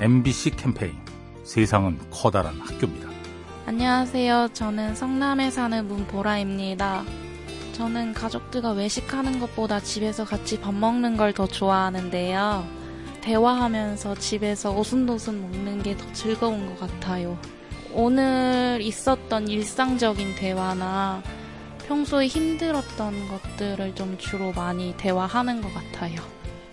[0.00, 0.94] MBC 캠페인
[1.44, 3.08] 세상은 커다란 학교입니다.
[3.66, 4.48] 안녕하세요.
[4.52, 7.04] 저는 성남에 사는 문보라입니다.
[7.72, 12.66] 저는 가족들과 외식하는 것보다 집에서 같이 밥 먹는 걸 더 좋아하는데요.
[13.22, 17.38] 대화하면서 집에서 오순도순 먹는 게 더 즐거운 것 같아요.
[17.92, 21.22] 오늘 있었던 일상적인 대화나
[21.88, 26.20] 평소에 힘들었던 것들을 좀 주로 많이 대화하는 것 같아요.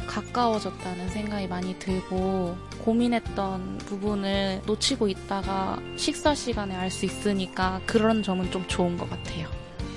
[0.08, 8.52] 가까워졌다는 생각이 많이 들고 고민했던 부분을 놓치고 있다가 식사 시간에 알 수 있으니까 그런 점은
[8.52, 9.48] 좀 좋은 것 같아요.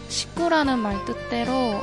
[0.08, 1.80] 식구라는 말 뜻대로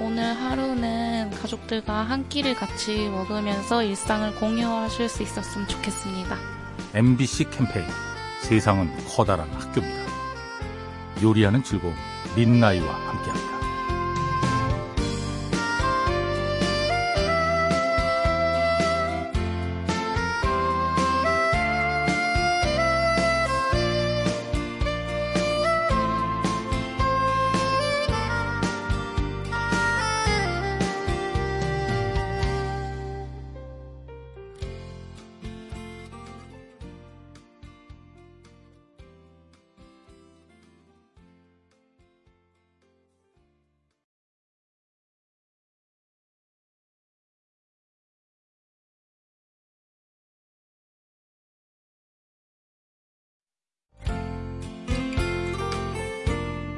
[0.00, 6.36] 오늘 하루는 가족들과 한 끼를 같이 먹으면서 일상을 공유하실 수 있었으면 좋겠습니다.
[6.94, 7.86] MBC 캠페인
[8.42, 10.04] 세상은 커다란 학교입니다.
[11.22, 11.94] 요리하는 즐거움
[12.36, 13.53] 민나이와 함께합니다.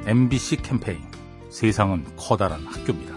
[0.06, 1.00] MBC 캠페인
[1.48, 3.12] 세상은 커다란 학교입니다.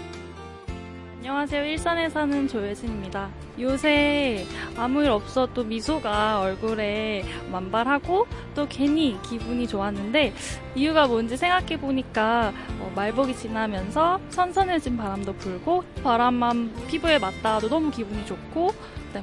[1.17, 1.63] 안녕하세요.
[1.65, 3.29] 일산에 사는 조혜진입니다.
[3.59, 4.43] 요새
[4.75, 10.33] 아무 일 없어도 미소가 얼굴에 만발하고 또 괜히 기분이 좋았는데
[10.73, 18.25] 이유가 뭔지 생각해 보니까 어, 말복이 지나면서 선선해진 바람도 불고 바람만 피부에 맞닿아도 너무 기분이
[18.25, 18.73] 좋고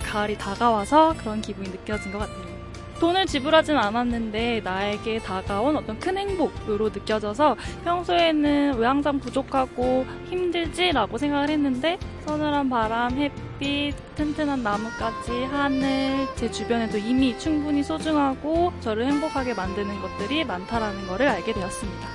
[0.00, 2.55] 가을이 다가와서 그런 기분이 느껴진 것 같아요.
[3.00, 11.50] 돈을 지불하진 않았는데 나에게 다가온 어떤 큰 행복으로 느껴져서 평소에는 왜 항상 부족하고 힘들지라고 생각을
[11.50, 20.00] 했는데 서늘한 바람, 햇빛, 튼튼한 나뭇가지, 하늘, 제 주변에도 이미 충분히 소중하고 저를 행복하게 만드는
[20.00, 22.08] 것들이 많다라는 것을 알게 되었습니다.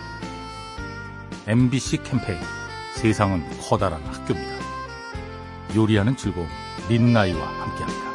[1.47, 2.40] MBC 캠페인
[2.96, 4.62] 세상은 커다란 학교입니다.
[5.75, 6.47] 요리하는 즐거움
[6.90, 8.11] 민나이와 함께합니다.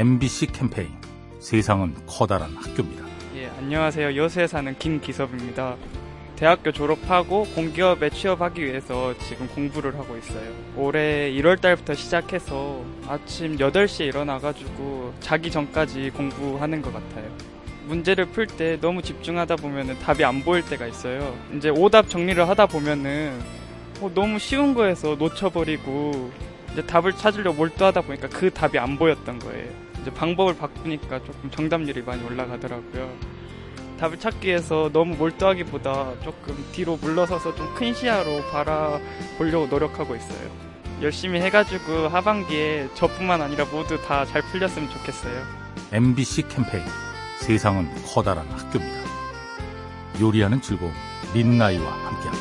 [0.00, 0.88] MBC 캠페인
[1.40, 3.04] 세상은 커다란 학교입니다.
[3.36, 4.16] 예, 안녕하세요.
[4.16, 5.76] 여수에 사는 김기섭입니다.
[6.36, 10.50] 대학교 졸업하고 공기업에 취업하기 위해서 지금 공부를 하고 있어요.
[10.74, 17.30] 올해 1월 달부터 시작해서 아침 8시에 일어나가지고 자기 전까지 공부하는 것 같아요.
[17.86, 21.36] 문제를 풀 때 너무 집중하다 보면 답이 안 보일 때가 있어요.
[21.54, 23.38] 이제 오답 정리를 하다 보면은
[24.00, 26.32] 어, 너무 쉬운 거에서 놓쳐버리고
[26.72, 29.89] 이제 답을 찾으려 몰두하다 보니까 그 답이 안 보였던 거예요.
[30.00, 33.10] 이제 방법을 바꾸니까 조금 정답률이 많이 올라가더라고요.
[33.98, 40.50] 답을 찾기 위해서 너무 몰두하기보다 조금 뒤로 물러서서 좀 큰 시야로 바라보려고 노력하고 있어요.
[41.02, 45.42] 열심히 해가지고 하반기에 저뿐만 아니라 모두 다 잘 풀렸으면 좋겠어요.
[45.92, 46.84] MBC 캠페인
[47.40, 49.00] 세상은 커다란 학교입니다.
[50.20, 50.92] 요리하는 즐거움
[51.34, 52.39] 민나이와 함께합니다.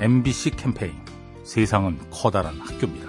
[0.00, 0.92] MBC 캠페인
[1.42, 3.08] 세상은 커다란 학교입니다.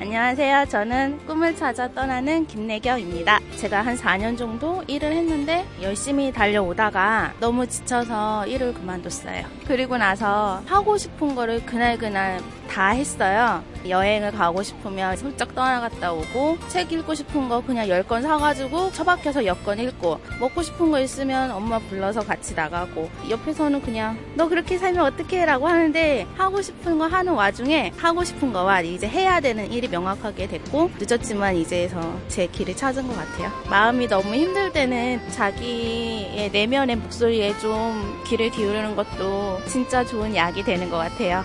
[0.00, 0.66] 안녕하세요.
[0.68, 3.38] 저는 꿈을 찾아 떠나는 김래경입니다.
[3.56, 9.46] 제가 한 4년 정도 일을 했는데 열심히 달려오다가 너무 지쳐서 일을 그만뒀어요.
[9.64, 13.62] 그리고 나서 하고 싶은 거를 그날그날 다 했어요.
[13.88, 19.78] 여행을 가고 싶으면 훌쩍 떠나갔다 오고 책 읽고 싶은 거 그냥 10권 사가지고 처박혀서 여권
[19.78, 25.44] 읽고 먹고 싶은 거 있으면 엄마 불러서 같이 나가고 옆에서는 그냥 너 그렇게 살면 어떡해
[25.46, 30.48] 라고 하는데 하고 싶은 거 하는 와중에 하고 싶은 거와 이제 해야 되는 일이 명확하게
[30.48, 33.50] 됐고 늦었지만 이제서 제 길을 찾은 것 같아요.
[33.70, 40.90] 마음이 너무 힘들 때는 자기의 내면의 목소리에 좀 귀를 기울이는 것도 진짜 좋은 약이 되는
[40.90, 41.44] 것 같아요.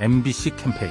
[0.00, 0.90] MBC 캠페인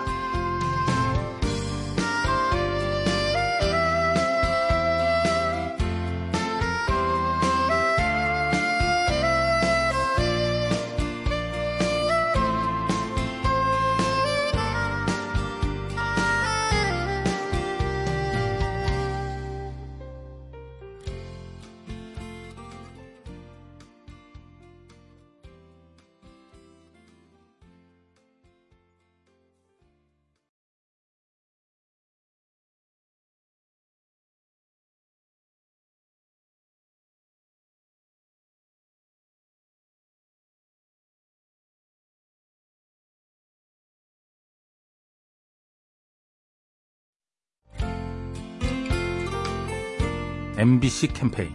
[50.61, 51.49] MBC 캠페인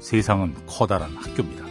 [0.00, 1.64] 세상은 커다란 학교입니다.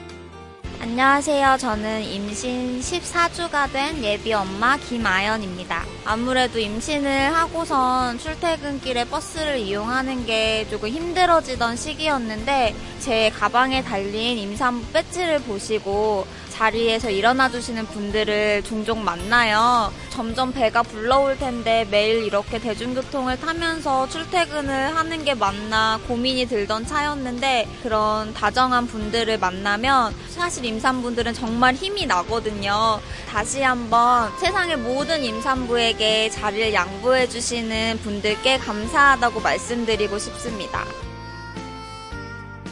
[0.81, 1.57] 안녕하세요.
[1.59, 5.83] 저는 임신 14주가 된 예비 엄마 김아연입니다.
[6.03, 15.41] 아무래도 임신을 하고선 출퇴근길에 버스를 이용하는 게 조금 힘들어지던 시기였는데 제 가방에 달린 임산부 배지를
[15.41, 16.25] 보시고
[16.59, 19.93] 자리에서 일어나 주시는 분들을 종종 만나요.
[20.09, 27.65] 점점 배가 불러올 텐데 매일 이렇게 대중교통을 타면서 출퇴근을 하는 게 맞나 고민이 들던 차였는데
[27.81, 32.99] 그런 다정한 분들을 만나면 사실 임산부들은 정말 힘이 나거든요.
[33.29, 40.83] 다시 한번 세상의 모든 임산부에게 자리를 양보해 주시는 분들께 감사하다고 말씀드리고 싶습니다.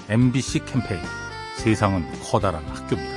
[0.10, 1.02] MBC 캠페인
[1.56, 3.17] 세상은 커다란 학교입니다.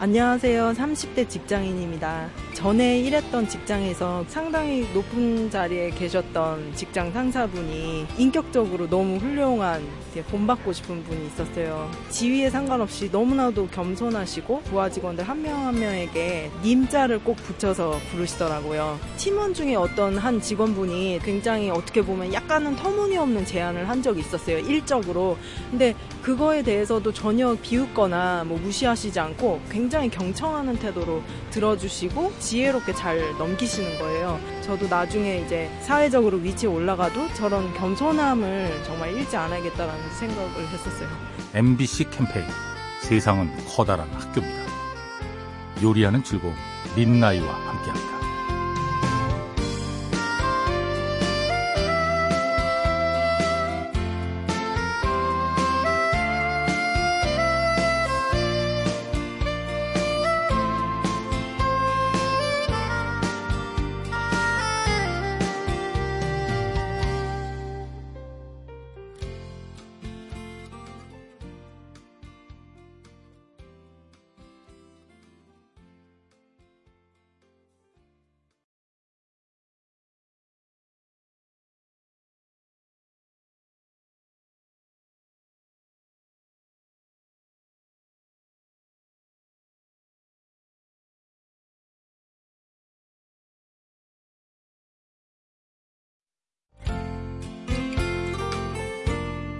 [0.00, 0.72] 안녕하세요.
[0.76, 2.28] 30대 직장인입니다.
[2.52, 9.82] 전에 일했던 직장에서 상당히 높은 자리에 계셨던 직장 상사분이 인격적으로 너무 훌륭한
[10.30, 11.90] 본받고 싶은 분이 있었어요.
[12.10, 18.98] 지위에 상관없이 너무나도 겸손하시고 부하 직원들 한 명 한 명에게 님자를 꼭 붙여서 부르시더라고요.
[19.16, 24.58] 팀원 중에 어떤 한 직원분이 굉장히 어떻게 보면 약간은 터무니없는 제안을 한 적이 있었어요.
[24.58, 25.36] 일적으로.
[25.70, 33.98] 근데 그거에 대해서도 전혀 비웃거나 뭐 무시하시지 않고 굉장히 경청하는 태도로 들어주시고 지혜롭게 잘 넘기시는
[33.98, 34.40] 거예요.
[34.62, 41.08] 저도 나중에 이제 사회적으로 위치에 올라가도 저런 겸손함을 정말 잃지 않아야겠다라는 생각을 했었어요.
[41.54, 42.46] MBC 캠페인
[43.02, 44.64] 세상은 커다란 학교입니다.
[45.82, 46.54] 요리하는 즐거움
[46.96, 48.13] 린나이와 함께합니다.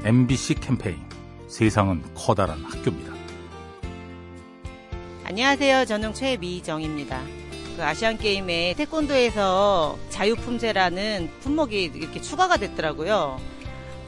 [0.04, 0.98] MBC 캠페인
[1.48, 3.14] 세상은 커다란 학교입니다.
[5.24, 5.86] 안녕하세요.
[5.86, 7.22] 저는 최미정입니다.
[7.76, 13.40] 그 아시안 게임에 태권도에서 자유품새라는 품목이 이렇게 추가가 됐더라고요.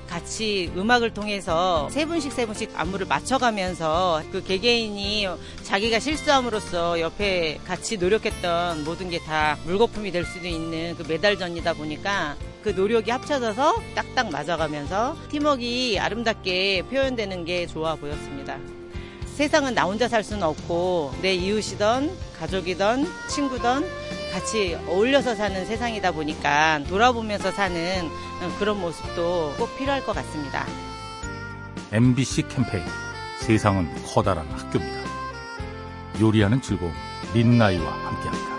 [0.07, 5.26] 같이 음악을 통해서 세 분씩 세 분씩 안무를 맞춰가면서 그 개개인이
[5.65, 12.37] 자기가 실수함으로써 옆에 같이 노력했던 모든 게 다 물거품이 될 수도 있는 그 메달전이다 보니까
[12.63, 18.59] 그 노력이 합쳐져서 딱딱 맞아가면서 팀워크가 아름답게 표현되는 게 좋아 보였습니다.
[19.37, 23.85] 세상은 나 혼자 살 수는 없고 내 이웃이던 가족이던 친구던
[24.33, 28.09] 같이 어울려서 사는 세상이다 보니까 돌아보면서 사는
[28.59, 30.67] 그런 모습도 꼭 필요할 것 같습니다.
[31.93, 32.85] MBC 캠페인
[33.41, 35.07] 세상은 커다란 학교입니다.
[36.21, 36.93] 요리하는 즐거움
[37.33, 38.57] 민나이와 함께합니다.